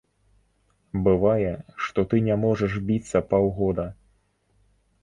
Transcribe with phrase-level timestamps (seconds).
[1.07, 1.53] Бывае,
[1.89, 3.87] што ты не можаш біцца паўгода.